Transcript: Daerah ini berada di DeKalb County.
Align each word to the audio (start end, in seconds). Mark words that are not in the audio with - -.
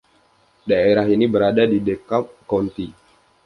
Daerah 0.69 1.05
ini 1.15 1.25
berada 1.33 1.61
di 1.71 1.77
DeKalb 1.87 2.27
County. 2.49 2.87